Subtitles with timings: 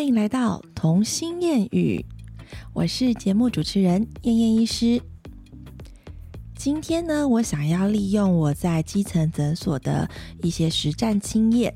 [0.00, 2.02] 欢迎来到童心谚语，
[2.72, 4.98] 我是节目主持人燕燕医师。
[6.56, 10.08] 今天呢，我想要利用我在基层诊所的
[10.42, 11.74] 一些实战经验，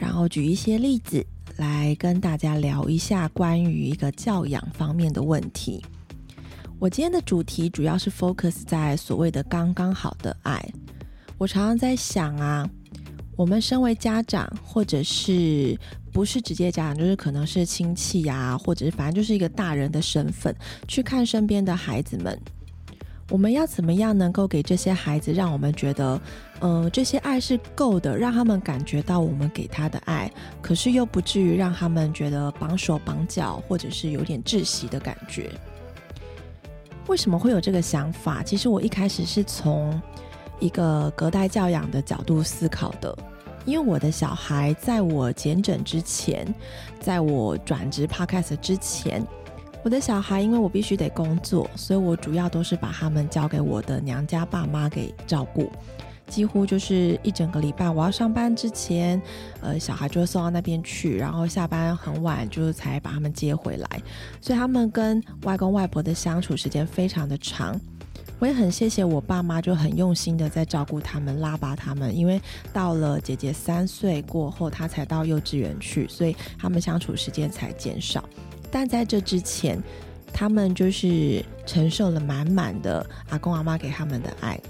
[0.00, 1.22] 然后举一些例子
[1.58, 5.84] 来跟大家聊一下关于一个教养方面的问题。
[6.78, 10.66] 我今天的主题主要是 focus 在所谓的刚刚好的爱。
[11.36, 12.66] 我常常在想啊，
[13.36, 15.78] 我们身为家长，或者是
[16.10, 20.54] 不是直接家长，就是可能是亲戚呀，或者是反正就是一个大人的身份，
[20.88, 22.38] 去看身边的孩子们，
[23.28, 26.18] 我们要怎么样能够给这些孩子，让我们觉得，
[26.60, 30.32] 嗯，这些爱是够的，让他们感觉到我们给他的爱，
[30.62, 35.50] 可是又不至于让他们觉得绑手绑脚，或者是有点窒息的感觉。
[37.06, 38.42] 为什么会有这个想法？
[38.42, 40.00] 其实我一开始是从
[40.60, 43.16] 一个隔代教养的角度思考的，
[43.64, 46.46] 因为我的小孩在我减诊之前，
[47.00, 49.24] 在我转职 Podcast 之前，
[49.82, 55.70] 我的小孩因为我必须得工作，所以我主要都是把他们交给我的娘家爸妈给照顾。
[56.28, 59.22] 几乎就是一整个礼拜，我要上班之前，
[59.60, 63.88] 呃，小孩就会送到那边去，然后下班很晚，就是才把他们接回来。
[64.40, 67.80] 所以他们跟外公外婆的相处时间非常的长。
[68.38, 72.14] 我也很谢谢我爸妈，就很用心的在照顾他们、拉拔他们。
[72.14, 72.40] 因为
[72.72, 78.22] 到了姐姐三岁过后，他才到幼稚园去，所以他们相处时间才减少。
[78.70, 79.82] 但在这之前，
[80.32, 84.60] 他们就是承受了满满的阿公阿妈给他们的爱。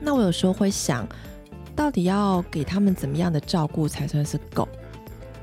[0.00, 1.04] 那我有时候会想，
[1.74, 4.68] 到底要给他们怎么样的照顾才算是够？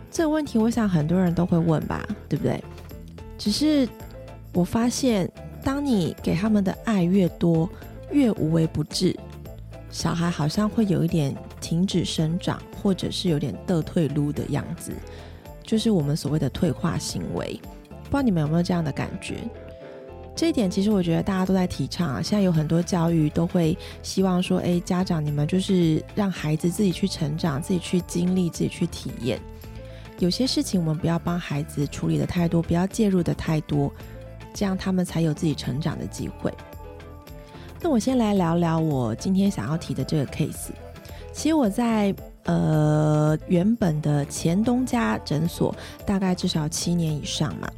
[0.10, 2.64] 这个问题，我想很多人都会问吧，对不对？
[3.38, 3.86] 只是
[4.54, 5.30] 我发现，
[5.66, 7.68] 当你给他们的爱越多，
[8.12, 9.18] 越无微不至，
[9.90, 14.92] 小孩好像会有一点停止生长，或者是有点得退撸的样子，
[15.64, 17.60] 就是我们所谓的退化行为。
[17.90, 19.38] 不知道你们有没有这样的感觉？
[20.36, 22.22] 这一点其实我觉得大家都在提倡啊。
[22.22, 29.40] 现在有很多教育都会希望说，哎，家长你们就是让孩子自己去成长，自己去经历，自己去体验。
[30.20, 33.92] 有些事情我们不要帮孩子处理的太多，不要介入的太多，
[34.56, 36.52] 这样他们才有自己成长的机会。
[37.82, 40.70] 那我先来聊聊我今天想要提的这个 case。
[41.34, 47.70] 其实我在呃原本的前东家诊所，大概至少七年以上嘛。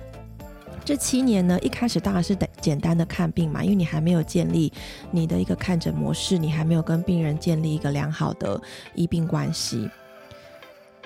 [0.85, 4.71] 这七年呢，一开始当然是得简单的看病嘛，因为你还没有建立
[5.11, 8.61] 你的一个看诊模式，你还没有跟病人建立一个良好的
[8.93, 9.89] 医病关系。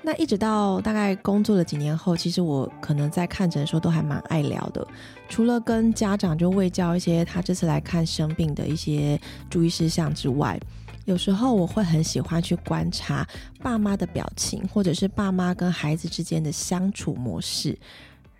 [0.03, 4.85] 那一直到大概工作了几年后，其实我可能在看诊的时候都还蛮爱聊的，
[5.29, 9.19] 除了跟家长就喂教一些他这次来看生病的一些
[9.49, 10.59] 注意事项之外，
[11.05, 13.27] 有时候我会很喜欢去观察
[13.61, 17.77] 爸妈的表情，或者是爸妈跟孩子之间的相处模式。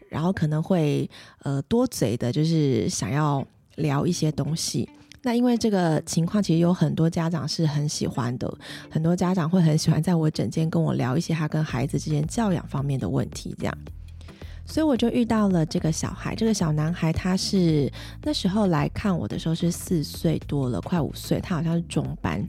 [0.10, 1.10] 然后可能会
[1.44, 3.46] 呃多嘴的，就是想要
[3.76, 4.90] 聊一些东西。
[5.24, 8.52] 那因为这个情况，其实有很多家长是很喜欢的，
[8.90, 13.78] 很多家长会很喜欢在我诊间跟我聊一些他跟孩子之间教养方面的问题，这样。
[14.66, 17.92] 所以我就遇到了这个小孩，这个小男孩，他是
[18.24, 22.44] 那时候来看我的时候是四岁多了，快五岁，他好像是中班。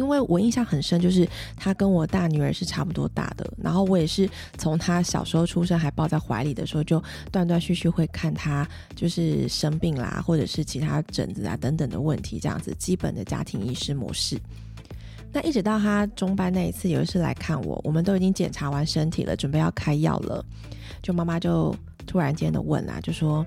[0.00, 1.28] 因为我印象很深，就是
[1.58, 8.66] 他跟我大女儿是差不多大的，然后我也是从他小时候出生还抱在怀里的时候，就断断续续会看他
[8.96, 14.40] 就是生病啦，或者是其他疹子啊等等的问题，这样子基本的家庭医师模式。
[15.30, 20.42] 那一直到他中班那一次有一次来看我，我们都已经检查完身体了，准备要开药了，
[21.02, 23.46] 就妈妈就突然间的问啊，就说：“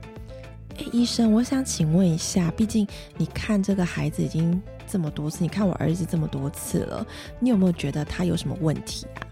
[0.78, 2.88] 哎，医生，我想请问一下，毕竟
[3.18, 4.62] 你看这个孩子已经。”
[4.94, 7.04] 这么多次，你看我儿子这么多次了，
[7.40, 9.26] 你有没有觉得他有什么问题啊？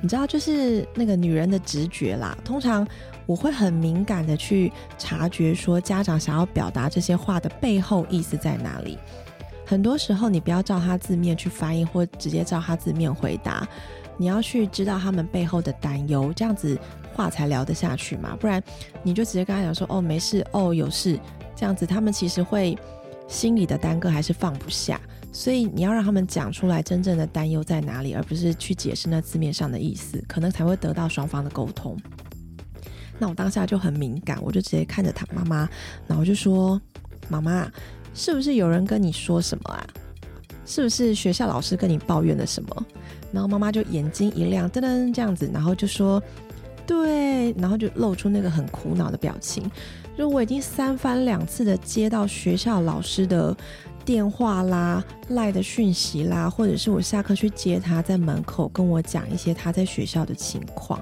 [0.00, 2.38] 你知道，就是那个女人的直觉啦。
[2.44, 2.86] 通常
[3.26, 8.96] 我会很敏感的去察觉，说家长想要表达这些话的背后意思在哪里。
[9.66, 13.66] 很多时候，你不要照他字面去翻译，或直接照他字面回答，
[14.16, 16.78] 你要去知道他们背后的担忧，这样子
[17.12, 18.36] 话才聊得下去嘛。
[18.38, 18.62] 不然，
[19.02, 21.18] 你就直接跟他讲说：“哦，没事，哦，有事。”
[21.56, 22.78] 这样子，他们其实会。
[23.26, 25.00] 心里的耽搁还是放不下，
[25.32, 31.96] 所以你要让他们讲出来真正的担忧在哪里，而不是去解释那字面上的意思，可能才会得到双方的沟通。
[33.18, 35.68] 那我当下就很敏感，我就直接看着他妈妈，
[36.06, 36.80] 然后就说
[37.28, 37.70] ：“妈妈，
[38.12, 39.86] 是不是有人跟你说什么啊？
[40.66, 42.86] 是不是学校老师跟你抱怨了什么？”
[43.32, 46.22] 然后妈妈就眼睛一亮，噔噔这样子，然后就说
[46.86, 49.70] ：“对。”然后就露出那个很苦恼的表情。
[50.16, 53.54] 就我已经三番两次的接到学校老师的
[54.04, 61.00] 电话啦、赖的讯息啦，或者是我下课去接他，在门口跟我讲一些他在学校的情况。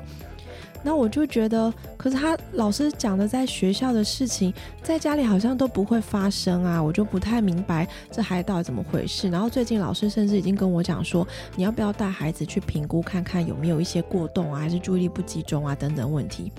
[0.84, 9.28] 那我就觉得，可是他老师讲的在学校的事情，在家里好像都不会发生啊，我就不太明白这孩子到底怎么回事。
[9.28, 16.50] 然后最近老师甚至已经跟我讲说，你要不要带孩子去评估看看有没有一些过动啊，还是注意力不集中啊等等问题。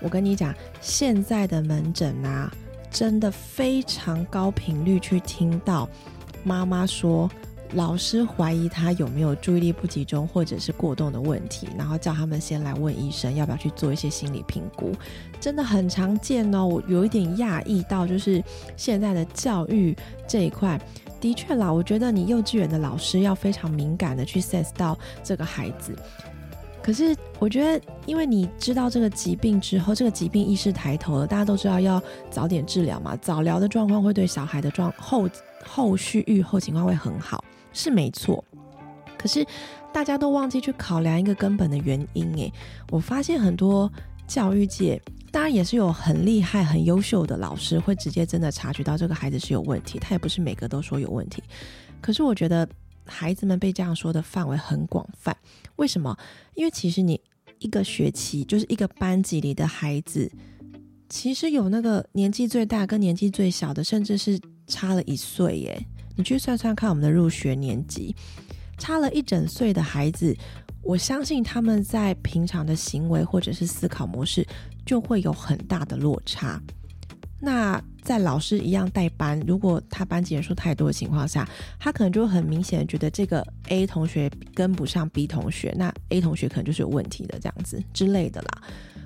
[0.00, 2.50] 我跟你讲，现在的门诊啊，
[2.90, 5.88] 真的非常高频率去听到
[6.42, 7.30] 妈妈说。
[7.74, 14.90] 老师怀疑他有没有注意力不集中或者是过动的问题，然后叫他们先来问医生要不要去做一些心理评估，
[15.38, 16.66] 真的很常见哦。
[16.66, 18.42] 我有一点讶异到，就是
[18.76, 19.96] 现在的教育
[20.26, 20.80] 这一块，
[21.20, 25.94] 的确啦，我觉得你幼稚园的老师要非常敏感的去 sense 到这个孩子。
[26.90, 35.30] 可是我觉得，因为你知道这个疾病之后，这个疾病意识抬头了，大家都知道要早点治疗嘛，早疗的状况会对小孩的状后
[35.64, 37.44] 后续愈后情况会很好。
[37.72, 38.44] 是没错，
[39.16, 39.46] 可是
[39.92, 42.28] 大家都忘记去考量一个根本的原因。
[42.34, 42.52] 诶，
[42.90, 43.88] 我发现很多
[44.26, 45.00] 教育界，
[45.30, 49.96] 当然也是有很厉害、很优秀的老师，会直接真的察觉到这个孩子是有问题。
[50.00, 51.40] 他也不是每个都说有问题，
[52.00, 52.68] 可是我觉得
[53.10, 55.36] 孩子们被这样说的范围很广泛。
[55.76, 56.16] 为什么？
[56.54, 57.20] 因为其实你
[57.58, 60.30] 一个学期就是一个班级里的孩子，
[61.08, 65.86] 其实有那个年纪最大跟年纪最小的，甚至是差了一岁耶。
[66.16, 68.14] 你去算算看，我们的入学年级
[68.78, 70.36] 差了一整岁的孩子，
[70.82, 74.46] 我相信他们在平常的行为或者是思考模式
[74.84, 76.60] 就会有很大的落差。
[77.40, 81.48] 那在老师一样带班，如果他班级人数太多的情况下，
[81.78, 88.62] 他可能就很明显觉得这个 A 同学跟不上 B 同学，那 A 同学可能就是有问题的这样子之类的啦。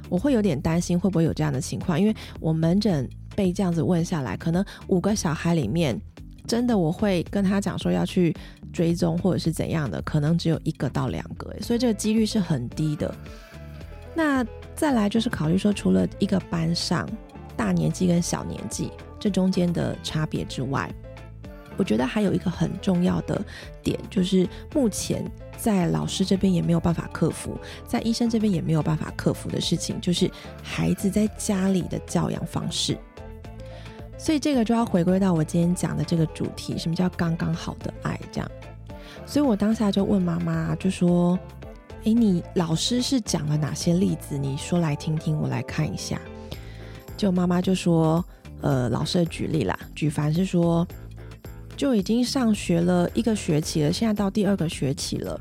[0.09, 6.01] 我会有点担心会不会有这样的情况，因为我门诊被这样子问下来，可能五个小孩里面。
[6.47, 8.37] 真的，我会跟他讲说要去
[8.71, 13.15] 追踪或者是怎样的，可能只有一个到两个，所以这个几率是很低的。
[14.15, 14.45] 那
[14.77, 17.09] 再来就是考虑说，除了一个班上
[17.57, 20.91] 大年纪跟小年纪这中间的差别之外，
[21.77, 23.43] 我觉得还有一个很重要的
[23.83, 25.25] 点，就是目前
[25.57, 30.31] 在老师这边也没有办法克服，在医生这边也没有办法克服的事情，就是
[30.63, 32.97] 孩子在家里的教养方式。
[34.17, 38.19] 所以这个就要回归到我今天讲的这个主题，什么叫刚刚好的爱？
[38.31, 38.51] 这样，
[39.27, 41.39] 所以我当下就问妈妈，就说
[42.05, 44.39] ：“诶，你老师是讲了哪些例子？
[44.39, 46.21] 你说来听听，我来看一下。”
[47.17, 48.25] 就妈妈就说
[48.61, 50.87] ：“呃，老师举例啦，举凡是说，
[51.77, 55.41] 就已经上学了一个学期了，现在到第二个学期了。”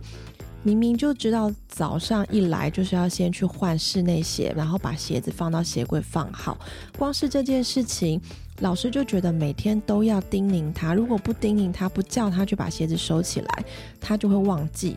[0.65, 6.57] 明明就知道早上一来就是要先去换室内鞋，然后把鞋子放到鞋柜放好。
[6.97, 8.21] 光是这件事情，
[8.61, 13.65] 老师就觉得每天都要叮咛他，如果不叮咛他，不叫他去把鞋子收起来，
[13.99, 14.95] 他就会忘记。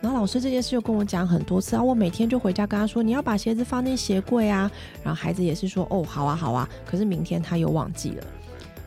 [0.00, 4.70] 然后老师这件事又跟我讲很多次啊，我每天就回家跟他说，你要把鞋子放进鞋柜啊。
[5.02, 6.68] 然后孩子也是说，哦，好啊，好啊。
[6.86, 8.24] 可是明天他又忘记了。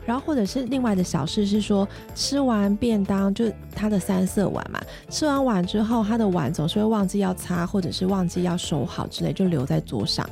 [0.04, 10.28] 然后或者是另外的小事是说，吃完便当就他的三色碗嘛，吃完碗之后，他的碗总是会忘记要擦，或者是忘记要收好之类，就留在桌上。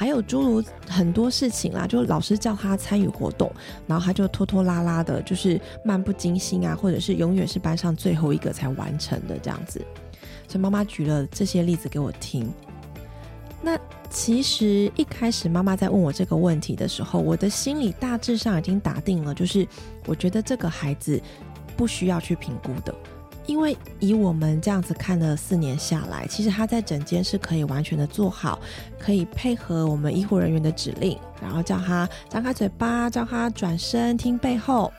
[0.00, 3.52] 还有诸如很多事情啦，就老师叫他参与活动，
[3.86, 9.78] 然后他就拖拖拉拉的，就是漫不经心啊，或者是永远是班上最后一个才完成的这样子。
[10.48, 12.50] 所以妈妈举了这些例子给我听。
[13.60, 19.68] 那其实一开始妈妈在问我这个问题的时候，我的心里大致上已经打定了，就是
[20.06, 21.20] 我觉得这个孩子
[21.76, 22.94] 不需要去评估的，
[23.46, 28.60] 因为以我们这样子看了四年下来，其实他在整间是可以完全的做好，
[28.98, 34.92] 可以配合我们医护人员的指令，然后叫他张开嘴巴，叫他转身听背后，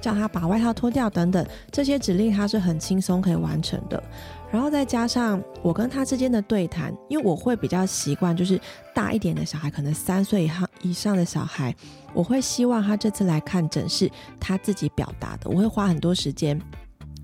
[0.00, 4.02] 叫他把外套脱掉等等，这些指令他是很轻松可以完成的。
[4.50, 8.60] 然后再加上我跟他之间的对谈，因为我会比较习惯，就是
[8.92, 11.72] 大一点的小孩，可能三岁以上以上的小孩，
[12.12, 15.48] 我会希望他这次来看诊是他自己表达的。
[15.48, 16.60] 我会花很多时间，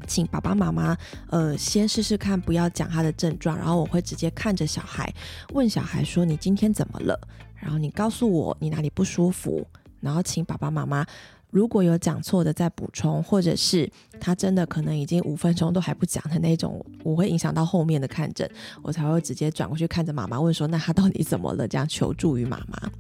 [0.06, 0.96] 请爸爸妈妈
[1.28, 5.12] 呃先试试看，不要讲他的症状，然后我会直接看着小孩，
[5.52, 7.18] 问小孩说：“你今天怎么了？”
[7.54, 9.66] 然后你告诉我你哪里不舒服，
[10.00, 11.04] 然后请爸爸妈妈。
[11.50, 18.50] 如果有讲错的再补充，或者是他真的可能已经五分钟都还不讲的那种，我会影响到后面的看诊，
[18.82, 22.90] 我才会直接转过去看着妈妈问说：“那他到底怎么了？”这样求助于妈妈。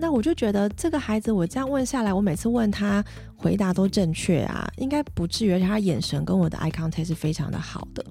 [0.00, 3.04] 那我就觉得这个孩子，我这样问下来，我每次问他
[3.36, 5.52] 回答都正确啊，应该不至于。
[5.52, 8.04] 而且他眼神跟我的 eye contact 是非常的好的，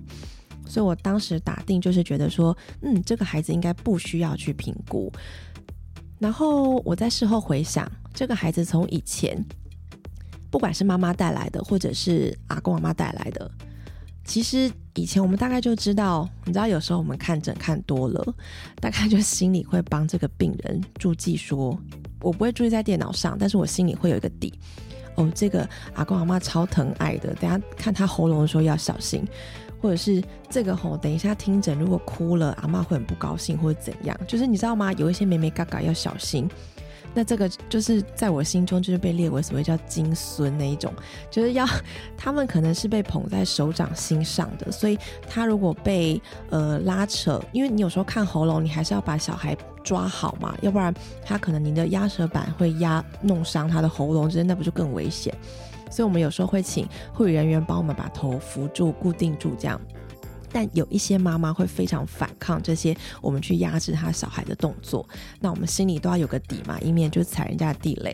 [0.67, 5.11] 所以我当时打定就是觉得说，嗯，这个孩子应该不需要去评估。
[6.19, 7.91] 然后我在事后回想。
[8.11, 9.41] 这个孩子从以前，
[10.49, 13.49] 不管是妈妈带来的，或者是阿公阿妈带来的，
[14.29, 18.23] 其实以前我们大概就知道，你知道有时候我们看诊看多了，
[18.79, 21.75] 大概就心里会帮这个病人注记，说
[22.21, 24.53] 我不会注意在电脑上，但是我心里会有一个底。
[25.15, 29.25] 哦，这个阿公阿妈超疼爱的，等下看他喉咙的时候要小心，
[29.81, 34.93] 或者是这个吼，等一下听诊如果哭了，阿妈会很不高兴，或者怎样，就是你知道吗？
[34.93, 36.47] 有一些妹妹嘎嘎要小心。
[37.13, 40.93] 那这个就是在我心中就是被列为所谓叫金孙那一种，
[41.29, 41.65] 就是要
[42.15, 44.97] 他们可能是被捧在手掌心上的，所以
[45.27, 55.33] 他如果被呃拉扯，因为你有时候看喉咙，你还是要把小孩抓好嘛，要不然他可能你的压舌板会压弄伤他的喉咙，真的那不就更危险？
[55.91, 59.81] 所以我们有时候会请护理人员帮我们把头扶住、固定住，这样。
[60.51, 65.07] 但有一些妈妈会非常反抗这些我们去压制她小孩的动作，
[65.39, 68.11] 那我们心里都要有个底嘛，以免就踩人家的地雷。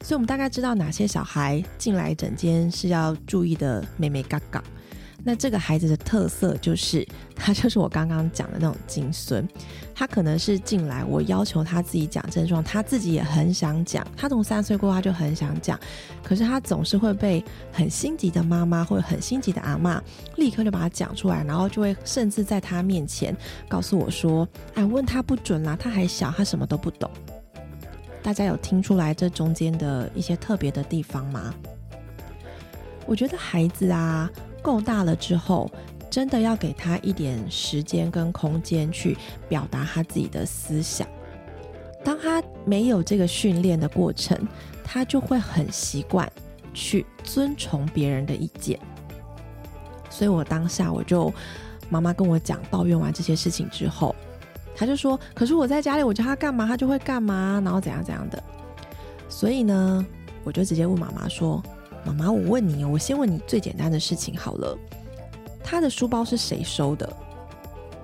[0.00, 4.62] 所以，我们大概知道哪些小孩进来整间是要注意的，妹妹嘎嘎。
[5.26, 9.48] 那这个孩子的特色就是，他就是我刚刚讲的那种金孙。
[9.94, 14.06] 他可能是进来，我要求他自己讲症状，他自己也很想讲。
[14.16, 15.80] 他从三岁过他就很想讲，
[16.22, 20.02] 可是他总是会被很心急的妈妈或者很心急的阿妈
[20.36, 23.34] 立刻就把他讲出来，然后就会甚至在他面前
[23.66, 27.10] 告诉我说：“哎，问他不准啦，他还小，他什么都不懂。”
[28.22, 31.54] 大家有听出来这中间的一些特别的地方吗？
[33.06, 34.30] 我觉得孩子啊。
[34.64, 35.70] 够大了之后，
[36.10, 39.14] 真的要给他一点时间跟空间去
[39.46, 41.06] 表达他自己的思想。
[42.02, 44.48] 当他没有这个训练的过程，
[44.82, 46.30] 他就会很习惯
[46.72, 48.80] 去遵从别人的意见。
[50.08, 51.30] 所以我当下我就
[51.90, 54.16] 妈妈跟我讲抱怨完这些事情之后，
[54.74, 58.42] 他就说：“可是我在家里，我叫他干嘛，他就会干嘛，然后怎样怎样的。”
[59.28, 60.06] 所以呢，
[60.42, 61.62] 我就直接问妈妈说。
[62.04, 64.76] 妈妈，我问你，我先问你最简单的事情好了。
[65.62, 67.10] 他的书包是谁收的？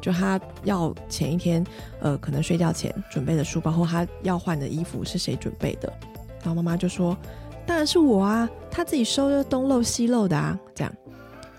[0.01, 1.63] 就他要前一天，
[2.01, 5.93] 呃，可能睡觉前准备的书包，或他要换的衣服是谁准备的？
[6.43, 7.15] 然后妈妈就说
[7.67, 10.93] ：“当然是我啊，他自己收的东漏西漏的啊。”这样，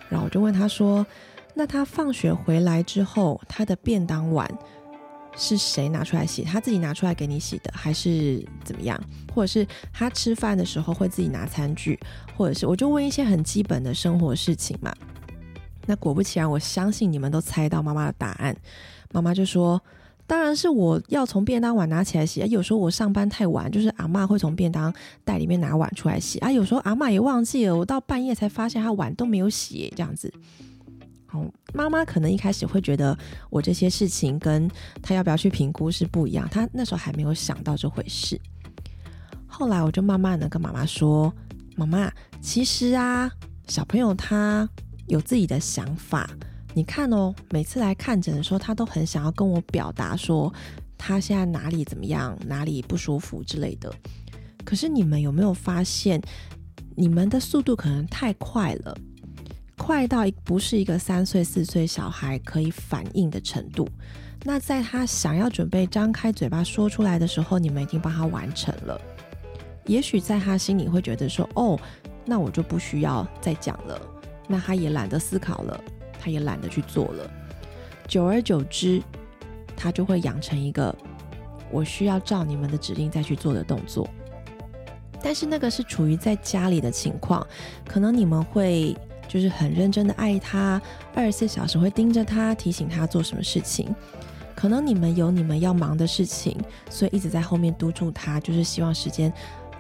[0.10, 1.05] 然后我就问他说
[1.53, 4.50] ：“那他放学回来之后，他的便当碗？”
[5.35, 6.43] 是谁拿出来洗？
[6.43, 9.01] 他自己拿出来给你洗的，还是怎么样？
[9.33, 12.00] 或者是他吃饭的时候会自己拿餐具，
[12.35, 14.93] 或者是我就问一些很基本的生活事情嘛。
[15.88, 18.55] 那果不其然，我相信你们都猜到妈妈的答案。
[19.11, 19.81] 妈妈就说
[20.27, 22.41] ：“当然是我要从便当碗拿起来洗。
[22.41, 26.51] 啊有时候我上班太晚，就是阿妈会从便当袋里面拿碗出来洗啊。
[26.51, 30.31] 有时候阿妈也忘记了，我到半夜才发现她碗都没有洗，这样子。”
[31.31, 33.17] 哦妈妈可能一开始会觉得
[33.50, 34.69] 我这些事情跟
[35.01, 38.39] 他要不要去评估是不一样，他那时候还没有想到这回事。
[39.47, 41.33] 后来我就慢慢的跟妈妈说
[41.75, 42.11] ：“妈妈，
[42.41, 43.31] 其实啊，
[43.67, 44.67] 小朋友他
[45.07, 46.29] 有自己的想法。
[46.73, 50.53] 你看哦，每次来看诊的时候，他都很想要跟我表达说
[50.97, 53.93] 他现在哪里怎么样，哪里不舒服之类的。
[54.63, 56.21] 可是你们有没有发现，
[56.95, 58.97] 你们的速度可能太快了？”
[59.81, 63.89] 快到不是一个三岁四岁小孩可以反应的程度。
[64.43, 69.01] 那在他想要准备张开嘴巴说出来的时候，你们已经帮他完成了。
[69.88, 71.79] 也许在他心里会觉得说：“哦，
[72.23, 74.00] 那我就不需要再讲了。”
[74.47, 75.83] 那他也懒得思考了，
[76.19, 77.31] 他也懒得去做了。
[78.07, 79.01] 久而久之，
[79.75, 80.95] 他就会养成一个
[81.71, 84.07] 我需要照你们的指令再去做的动作。
[85.23, 87.45] 但是那个是处于在家里的情况，
[87.88, 88.95] 可能你们会。
[89.31, 90.81] 就是很认真的爱他，
[91.15, 93.95] 二十四小时会盯着他，提醒他做什么事情。
[94.53, 96.57] 可能你们有你们要忙的事情，
[96.89, 99.31] 所以一直在后面督促他，就是希望时间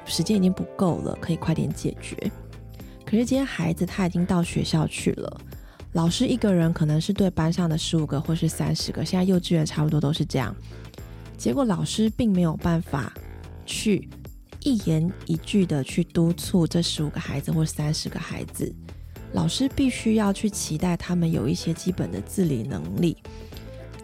[0.05, 2.15] 时间已经不够了，可以快点解决。
[3.05, 5.41] 可是今天孩子他已经到学校去了，
[5.91, 10.55] 老师一个人可能是对班上的十五个或是三十个，现在幼稚园差不多都是这样。
[11.37, 13.11] 结果老师并没有办法
[13.65, 14.09] 去
[14.61, 18.73] 一言一句的去督促这十五个孩子或三十个孩子。
[19.33, 23.15] 老师必须要去期待他们有一些基本的自理能力，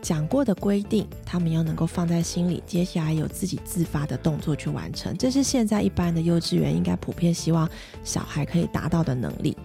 [0.01, 5.17] 讲过的规定，他们要能够放在心里，接下来有自己自发的动作去完成。
[5.17, 7.69] 这是现在一般的幼稚园应该普遍希望
[8.05, 9.57] 小孩可以达到的能力。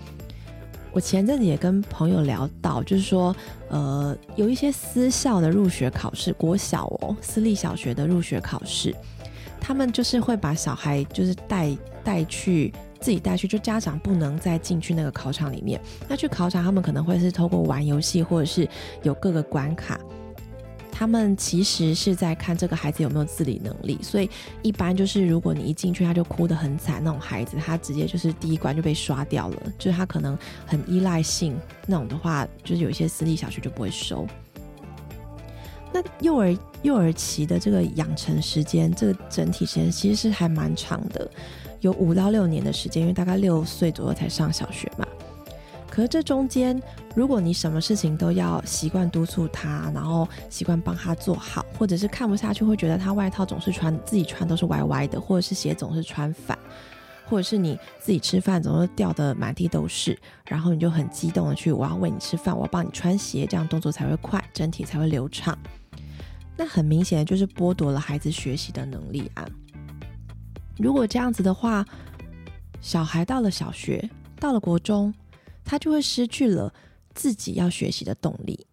[0.90, 3.35] 我前阵子也跟朋友聊到，就是说，
[3.69, 8.95] 呃，有一些私校的入学考试，国小哦，私立小学的入学考试，
[9.61, 12.73] 他们就是会把小孩就是带带去。
[13.03, 15.79] 自己带去，就家长不能再进去那个考场里面。
[16.09, 18.67] 那去考场，他们可能会是透过玩游戏，或者是
[19.03, 20.01] 有各个关卡。
[20.95, 24.31] 他们其实是在看这个孩子有没有自理能力，所以
[24.63, 34.27] 一般就是如果你一进去他就哭得很惨那种孩子，他直接就是第一关就被刷掉了，就是他可能很依赖性那种的话，就是有一些私立小学就不会收。
[35.93, 41.29] 那幼儿幼儿期的这个养成时间，这个整体时间其实是还蛮长的，
[41.83, 45.07] 有五到六年的时间，因为大概六岁左右才上小学嘛。
[45.91, 46.81] 可是这中间，
[47.15, 56.59] 如果你什么事情都要习惯督促他，然后习惯帮他做好，或者是看不下去，会觉得他外套总是穿自己穿都是歪歪的，或者是鞋总是穿反，
[57.29, 65.59] 或者是你自己吃饭总是掉的满地都是，然后你就很激动的去我要喂你吃饭，我要帮你穿鞋，这样动作才会快，整体才会流畅。
[66.57, 69.47] 那很明显的就是剥夺了孩子学习的能力啊！
[70.83, 71.87] 如果这样子的话，
[72.81, 75.15] 小孩到了小学，到了国中。
[75.65, 76.75] 他就会失去了
[77.15, 78.67] 自己要学习的动力。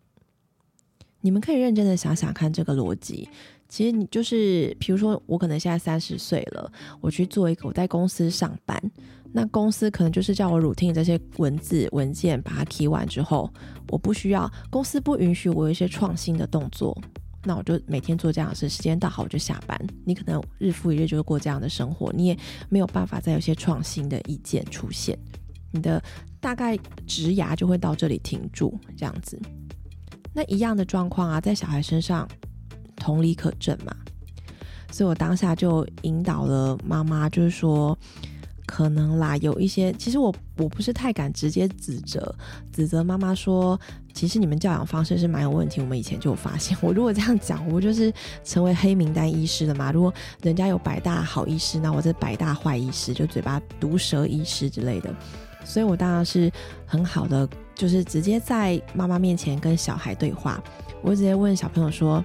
[1.22, 3.30] 你们可以认真的想想看这个逻辑。
[3.68, 8.82] 其实你就是，比如说我可能现在三十岁了，我去做一个我在公司上班，
[9.32, 13.48] 那公司可能就是叫我 routine 这些文字文件把它提完之后，
[13.90, 17.00] 我不需要公司不允许我有一些创新的动作，
[17.44, 19.80] 那我就每天做这样的事，时间到好我就下班。
[20.06, 22.38] 你可能日复一日就是过这样的生活，你也
[22.70, 25.18] 没有办法再有些创新的意见出现。
[25.72, 26.04] 你的
[26.40, 29.40] 大概直牙就会到这里停住，这样子。
[30.34, 32.28] 那一样的状况啊，在小孩身上
[32.96, 33.96] 同理可证嘛。
[34.92, 37.98] 所以我当下就引导了妈妈，就是说，
[38.66, 42.36] 可能啦，有一些，其实我我不是太敢直接指责
[42.74, 43.80] 指责妈妈说，
[44.14, 45.80] 其实你们教养方式是蛮有问题。
[45.82, 48.12] 我们以前就有发现， 我如果这样讲，我就是
[48.44, 49.92] 成为黑名单医师了嘛。
[49.92, 55.14] 如果人家有百大好医师，那我这百大坏医师，就嘴巴毒舌医师之类的。
[55.64, 56.52] 所以，我当然是
[56.86, 60.62] 很好的，就是直接在妈妈面前跟小孩对话。
[61.02, 62.24] 我直接问小朋友说：“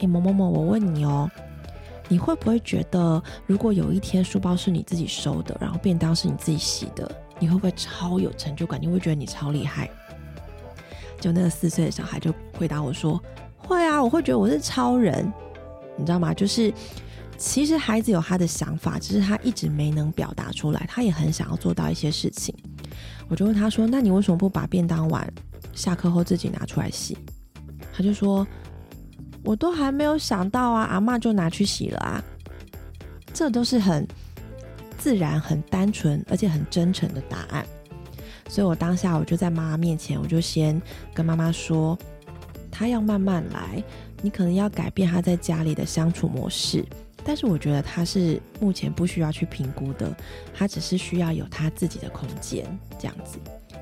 [0.00, 1.30] 诶，某某某，我问你哦，
[2.08, 8.80] 你会不会觉得，如果有一天书包是你自己收的，然后便当是你自己洗的，你会不会超有成就感？
[8.80, 9.90] 你会觉得你超厉害？”
[11.22, 13.22] 就那个四岁的小孩就回答我说
[13.56, 15.32] ：“会啊，我会觉得我是超人，
[15.96, 16.34] 你知道吗？
[16.34, 16.70] 就是。”
[17.38, 20.86] 其实孩子有他的想法，只是他一直没能表达出来。
[20.88, 22.54] 他也很想要做到一些事情。
[23.26, 25.28] 我就问他说：“那你为什么不把便当碗
[25.72, 27.18] 下课后自己拿出来洗？”
[27.92, 28.46] 他就说
[29.42, 32.22] ：“我都还没有想到啊，阿妈就拿去洗了啊。”
[33.34, 34.06] 这都是很
[34.96, 37.66] 自然、很单纯，而且很真诚的答案。
[38.52, 40.78] 所以我当下我就在妈妈面前，我就先
[41.14, 41.98] 跟妈妈说
[42.70, 43.82] ：“他要慢慢来，
[44.20, 46.84] 你可能要改变他在家里的相处模式。”
[47.24, 50.14] 但是我觉得他是目前不需要去评估的，
[50.52, 52.66] 他只是需要有他自己的空间
[52.98, 53.38] 这样子，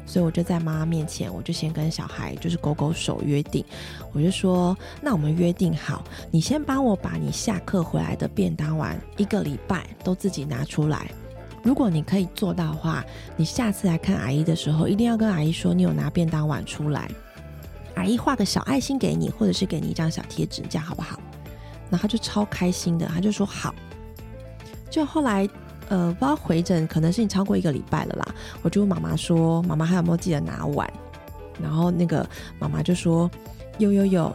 [0.07, 3.65] 所以我就在妈妈面前，我就先跟小孩就是勾勾手约定，
[4.13, 11.11] 我就说，那我们约定好，你先帮我把你下课回来的便当碗一个礼拜都自己拿出来，
[11.63, 13.05] 如果你可以做到的话，
[13.37, 17.11] 你下次来看阿姨的时候，一定要跟阿姨说你有拿便当碗出来，
[17.95, 21.21] 阿姨画个小爱心给你，或者是给你一张小贴纸，这样好不好？
[21.91, 23.75] 然后他就超开心的，他就说好。
[24.89, 25.49] 就后来，
[25.89, 28.35] 呃，不知道回诊可能是你超过一个礼拜了啦。
[28.63, 30.91] 我就问妈妈说：“妈妈还有没有记得拿碗？”
[31.61, 33.31] 然后那个妈妈就说
[33.79, 34.35] ：“有有有，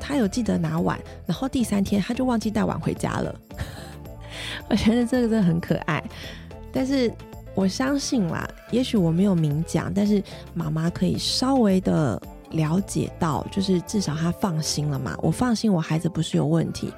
[0.00, 3.34] 她有记得拿碗。”然后第三天她就忘记带碗回家了。
[4.68, 6.02] 我觉得这个真的很可爱。
[6.74, 7.10] 但是
[7.54, 12.20] 我相信啦，也许我没有明讲，但是妈妈可以稍微的。
[12.50, 15.18] 了解到，就是至少她放心了嘛。
[15.20, 16.92] 我放心，我孩子不是有问题。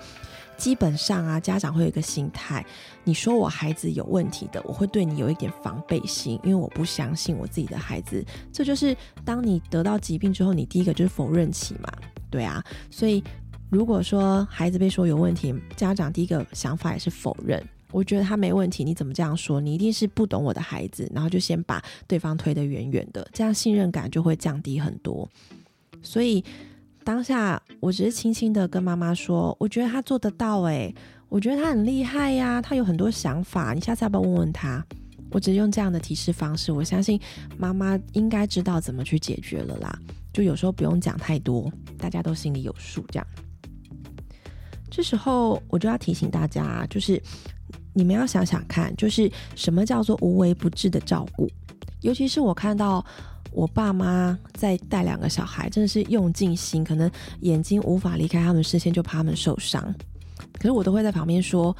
[0.58, 2.62] 基本上啊，家长会有一个心态：
[3.04, 8.22] 你说我孩子有问题的，我会对你有一点防备心，因为我不相信我自己的孩子。
[8.52, 11.90] 这就是当你得到疾病之后，你第一个就是否认起嘛，
[12.28, 12.62] 对啊。
[12.90, 13.24] 所以
[13.70, 17.66] 如果说孩子被说有问题，家长第一个想法也是否认。
[17.96, 19.58] 我觉得他没问题，你怎么这样说？
[19.58, 25.26] 你一定是不懂我的孩子，然后就先把对方推得远远的，这样信任感就会降低很多。
[26.02, 26.44] 所以
[27.04, 30.94] 当下我只是轻轻的跟妈妈说：“我觉得他做得到，诶，
[31.30, 34.84] 我觉得他很厉害呀，他有很多想法，你下次要不要问问他？”
[35.32, 37.18] 我只是用这样的提示方式，我相信
[37.56, 39.98] 妈妈应该知道怎么去解决了啦。
[40.34, 43.02] 就有时候不用讲太多，大家都心里有数。
[43.08, 43.26] 这样，
[44.90, 47.18] 这时候我就要提醒大家，就是。
[47.96, 51.50] 你们要想想看，就是什么叫做无微不至的照顾？
[52.02, 53.02] 尤其是我看到
[53.50, 59.82] 我爸妈在带两个小孩，真的是用尽心，可能眼睛无法离开他们视线，就怕他们受伤。
[60.52, 61.74] 可是我都会在旁边说：“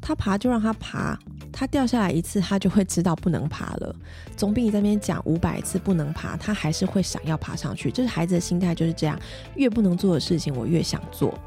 [0.00, 1.18] 他爬就让他爬，
[1.52, 3.94] 他掉下来一次，他就会知道不能爬了。
[4.38, 7.90] 总比你在那边讲五百次不能爬，他还是会想要爬上去。
[7.90, 9.20] 就是孩子的心态就是这样，
[9.54, 11.38] 越不能做的事情，我越想做。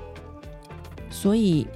[1.09, 1.67] 所以，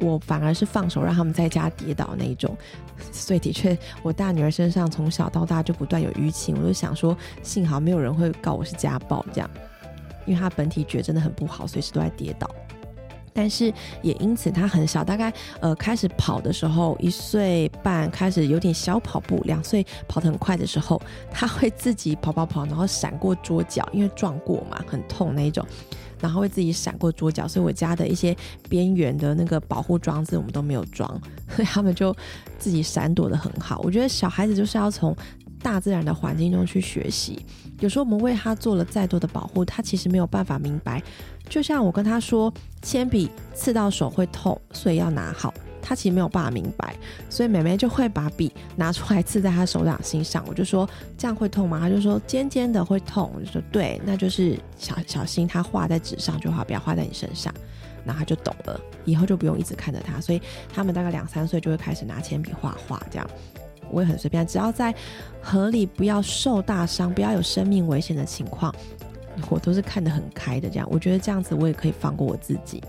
[0.00, 2.56] 我反而是放手让他们在家跌倒那一种。
[3.12, 9.48] 所以的确，我大女儿身上从小到大就不断有淤青，我就想说，幸好没有人会告我是家暴这样，
[10.26, 12.50] 因为她本体觉真的很不好，随时都在跌倒。
[13.32, 25.64] 但是也因此，她很小，大概呃开始跑的时候，一岁半开始有点小跑步，两岁跑得很快的时候，她会自己跑跑跑，然后闪过桌角，因为撞过嘛，很痛那一种。
[26.20, 28.36] 然后会自己闪过桌角，所以我家的一些
[28.68, 31.08] 边缘的那个保护装置我们都没有装，
[31.54, 32.14] 所 以他们就
[32.58, 33.80] 自己闪躲的很好。
[33.84, 35.16] 我觉得小孩子就是要从
[35.62, 37.44] 大自然的环境中去学习。
[37.80, 41.02] 有时候我们为他做了再多的保护，他其实没有办法明白。
[41.48, 42.52] 就像我跟他说，
[42.82, 45.54] 铅笔刺到手会痛，所以要拿好。
[45.88, 46.94] 他其实没有办法明白，
[47.30, 50.44] 所以妹妹就会把笔拿出来刺在他手掌心上。
[50.46, 51.80] 我就说这样会痛吗？
[51.80, 53.32] 他就说尖尖的会痛。
[53.34, 57.52] 我就说对，那就是小小心他画在纸上就好，不要画在你身上。
[58.04, 60.20] 然后他就懂了，以后就不用一直看着他。
[60.20, 63.30] 所以他们大概两三岁就会开始拿铅笔画画，这样
[63.90, 64.94] 我也很随便，只要在
[65.40, 68.74] 合理，不要受大伤，不要有生命危险的情况，
[69.48, 70.68] 我都是看得很开的。
[70.68, 72.82] 这样我觉得这样子我也可以放过我自己。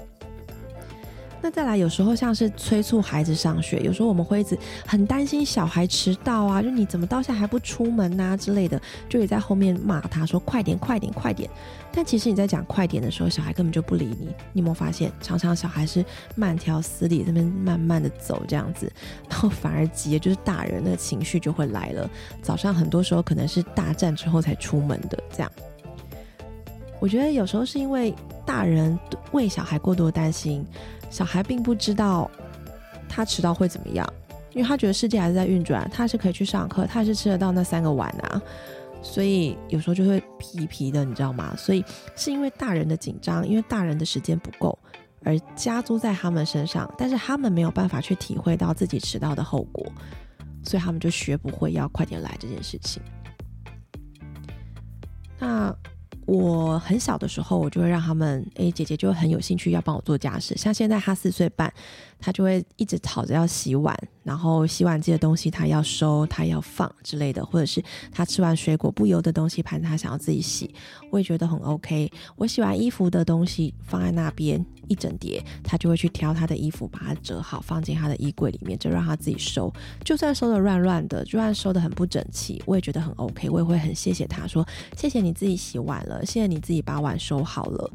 [1.41, 11.49] 那再来，有时候像是催促孩子上学，有时候我们会一直很担心小孩迟到啊，就你怎么到现在还不出门呐之类的，就也在后面骂他说快点快点快点。
[11.93, 14.27] 但其实你在讲快点的时候，小孩根本就不理你。
[14.51, 16.03] 你有没有发现，常常小孩是
[16.35, 18.91] 慢条斯理这边慢慢的走这样子，
[19.29, 22.09] 然后反而急，就是大人的情绪就会来了。
[22.41, 25.49] 早上很多时候可能是大战之后才出门的这样。
[26.99, 28.13] 我觉得有时候是因为
[28.45, 28.99] 大人
[29.31, 30.65] 为小孩过多担心。
[31.09, 32.29] 小孩并不知道
[33.07, 34.07] 他迟到会怎么样，
[34.53, 38.41] 因为他觉得世界还是在运转，他是可以去上课，他还是吃得到那三个碗啊，
[39.01, 41.55] 所以有时候就会皮皮的，你知道吗？
[41.57, 41.83] 所以
[42.15, 44.77] 是因为大人的紧张，因为大人的时间不够，
[45.23, 49.85] 而加租在他们身上，但是他们没有办法去体会到自己迟到的后果，
[50.63, 53.01] 所以他们就学不会要快点来这件事情。
[55.39, 55.75] 那。
[56.29, 60.55] 我很小的时候，我就会让他们，哎，姐姐就很有兴趣要帮我做家事。
[60.55, 61.73] 像现在他四岁半，
[62.19, 63.97] 他就会一直吵着要洗碗。
[64.21, 70.71] 然后洗碗机的东西他要收，他要放之类的，或者是他吃完水果不油的东西盘他想要自己洗，
[71.09, 72.11] 我也觉得很 OK。
[72.35, 79.73] 我洗完衣服的东西放在那边一整叠，他就会去挑他的衣服，把它折好放进他的衣柜里面，就让他自己收。
[80.05, 83.49] 就算收的乱乱的，就算收的很不整齐，我也觉得很 OK。
[83.49, 84.63] 我也会很谢谢他说，
[84.95, 87.91] 谢谢你自己洗碗了，谢谢你自己把碗收好了，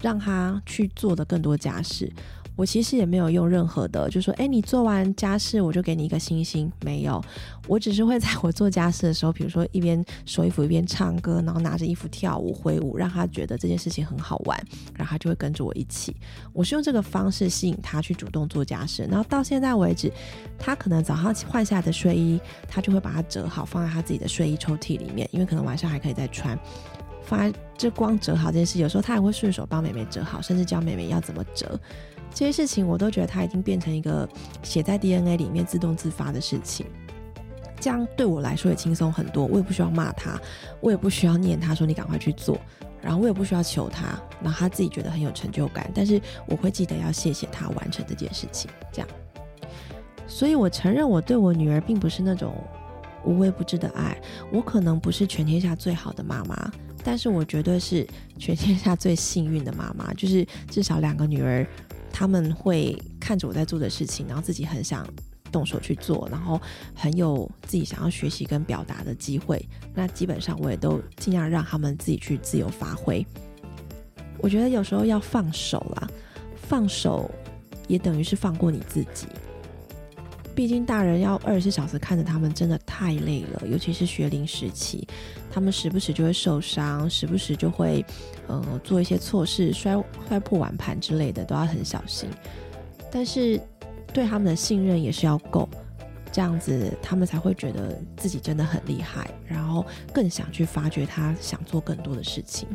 [0.00, 2.12] 让他去做的更多家事。
[2.54, 7.18] 我其实也没有用任何的，就说，哎，你做完家事我就给你一个星星，没有，
[7.66, 14.62] 我只是会在我做家事的时候，比如说一边收衣服一边唱歌，然后拿着衣服跳舞挥舞，让他觉得这件事情很好玩，
[14.94, 16.14] 然后他就会跟着我一起。
[16.52, 20.12] 我是用这个方式吸引他去主动做家事，然后到现在为止，
[20.58, 26.56] 他可能早上换下来的睡衣，他就会把它折好放在他自己的睡衣抽屉里面，因为可能晚上还可以再穿。
[27.32, 31.80] 放在这光折好这件事，有时候他还会顺手帮妹妹折好，甚至教妹妹要怎么折。
[32.34, 34.28] 这些事情我都觉得他已经变成一个
[34.62, 36.84] 写在 DNA 里面自动自发的事情，
[37.80, 39.46] 这样对我来说也轻松很多。
[39.46, 40.38] 我也不需要骂他，
[40.82, 42.58] 我也不需要念他说你赶快去做，
[43.00, 44.08] 然后我也不需要求他，
[44.42, 45.90] 然后他自己觉得很有成就感。
[45.94, 49.08] 但是我会记得要谢谢他完成这件事情，这样。
[50.28, 52.54] 所以我承认我对我女儿并不是那种
[53.24, 54.20] 无微不至的爱，
[54.52, 56.72] 我可能不是全天下最好的妈妈，
[57.04, 58.06] 但是我绝对是
[58.38, 61.66] 全天下最幸运的妈妈，就是至少两个女儿。
[62.14, 65.08] 他们会看着我在做的事情，然后自己很想
[65.50, 66.60] 动手去做，然后
[66.94, 69.66] 很有自己想要学习跟表达的机会。
[69.94, 73.26] 那基本上我也都尽量让他们自己去自由发挥。
[74.38, 76.06] 我觉得有时候要放手啦，
[76.68, 77.30] 放手
[77.88, 79.26] 也等于是放过你自己。
[80.54, 83.66] 毕竟大人要二十四小时看着他们，真的太累了。
[83.66, 85.06] 尤其是学龄时期，
[85.50, 88.04] 他们时不时就会受伤，时不时就会，
[88.48, 89.96] 呃，做一些错事，摔
[90.28, 92.28] 摔破碗盘之类的，都要很小心。
[93.10, 93.60] 但是
[94.12, 95.68] 对他们的信任也是要够，
[96.30, 102.68] 这样子他们才会觉得自己真的很厉害，然后更想去发掘他想做更多的事情。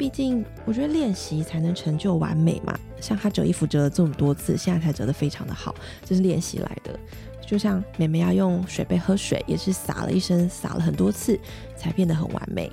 [0.00, 2.74] 毕竟，我觉得练习才能成就完美嘛。
[3.02, 5.74] 像他折衣服折了这么多次，现在才折得非常的好，
[6.06, 6.98] 这是练习来的。
[7.46, 11.38] 就像妹妹要用水杯喝水，也是洒了一身，洒了很多次
[11.76, 12.72] 才变得很完美。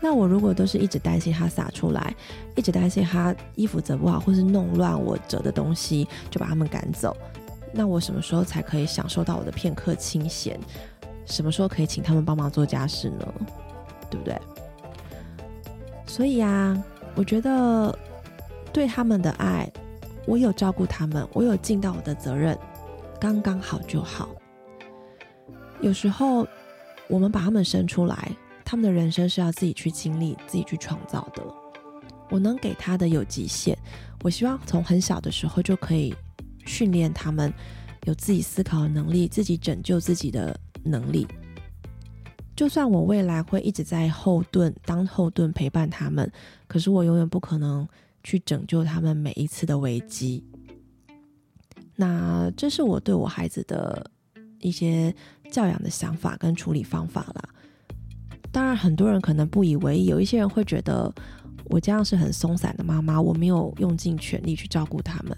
[0.00, 2.14] 那我如果都是一直担心他洒出来，
[2.56, 7.14] 一直担心他衣服折不好，或是弄乱我折的东西，就把他们赶走，
[7.70, 10.58] 那我什么时候才可以享受到我的片刻清闲？
[11.26, 13.30] 什么时候可以请他们帮忙做家事呢？
[14.08, 14.40] 对不对？
[16.12, 16.78] 所以呀，
[17.14, 17.98] 我觉得
[18.70, 19.66] 对他们的爱，
[20.26, 22.56] 我有照顾他们，我有尽到我的责任，
[23.18, 24.28] 刚刚好就好。
[25.80, 26.46] 有时候
[27.08, 28.30] 我们把他们生出来。
[28.62, 31.42] 他们的人生是要自己去经历、自己去创造的。
[32.28, 33.76] 我能给他的有极限。
[34.22, 36.14] 我希望从很小的时候就可以
[36.66, 37.50] 训练他们
[38.04, 41.26] 有自己思考的能力、自己拯救自己的能力。
[42.62, 46.30] 就算我未来会一直在后盾当后盾陪伴他们，
[46.68, 47.84] 可是我永远不可能
[48.22, 50.44] 去拯救他们每一次的危机。
[51.96, 54.08] 那这是我对我孩子的
[54.60, 55.12] 一些
[55.50, 57.42] 教养的想法跟处理方法啦。
[58.52, 61.12] 当然，很多人可能不以为意，有一些人会觉得
[61.64, 65.36] 我这样是很松散的妈妈，我没有用尽全力去照顾他们，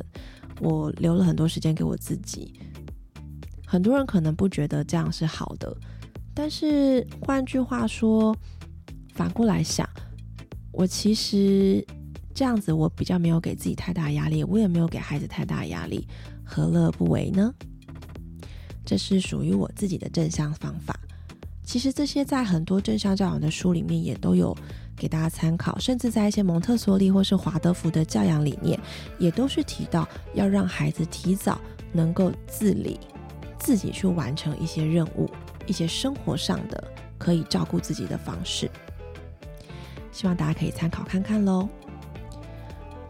[0.60, 2.52] 我留了很多时间给我自己。
[3.66, 5.74] 很多人可能不觉得这样是好的，
[6.34, 8.36] 但是换句话说，
[9.14, 9.88] 反过来想，
[10.72, 11.86] 我其实
[12.34, 16.08] 这样子，我比较没有给自己太大压力，我也没有给孩子太大压力，
[16.44, 17.54] 何乐不为呢？
[18.84, 20.98] 这是属于我自己的正向方法。
[21.62, 24.54] 其实这些在很多正向教养的书里面也都有
[24.94, 28.78] 给大家参考，甚至在一些蒙特梭利或是华德福的教养理念，
[29.18, 31.58] 也都是提到要让孩子提早
[31.92, 33.00] 能够自理，
[33.58, 35.30] 自己去完成一些任务，
[35.66, 36.84] 一些生活上的
[37.18, 38.70] 可以照顾自己的方式。
[40.12, 41.68] 希望大家可以参考看看喽。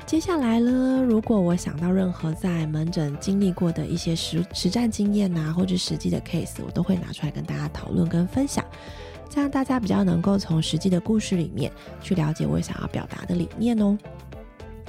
[0.06, 8.64] 接下来呢，如果我想到任何在门诊经历过的一些实实战经验呐，或者实际的 case，我都会拿出来跟大家讨论跟分享，
[9.30, 13.96] 这样大家比较能够从实际的故事里面去了解我想要表达的理念哦。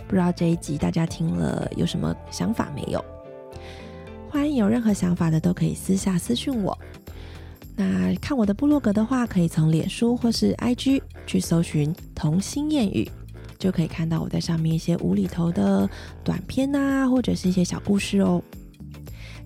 [0.07, 3.03] 不知道这一集大家听了有什么想法没有？
[4.29, 6.77] 欢迎有任何想法的都可以私下私讯我。
[7.75, 13.09] 那看我的部落格的话，可以从脸书或是 IG 去搜寻童心谚语。
[13.57, 15.89] 就可以看到我在上面一些无厘头的
[16.23, 18.41] 短片呐，或者是一些小故事哦。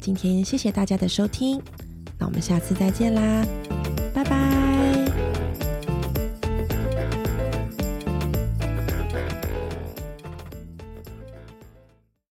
[0.02, 1.62] 今天谢谢大家的收听，
[2.18, 3.46] 那我们下次再见啦，
[4.14, 4.59] 拜拜。